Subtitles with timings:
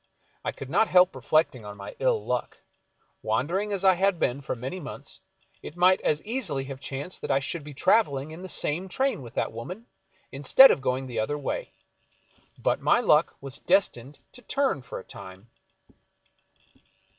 [0.43, 2.63] I could not help reflectir.j^ on my ill luck.
[3.21, 5.19] Wandering as I had been for many months,
[5.61, 9.21] it might as easily have chanced that I should be traveling in the same train
[9.21, 9.85] with that woman,
[10.31, 11.71] instead of going the other way.
[12.57, 15.51] But my luck was destined to turn for a time.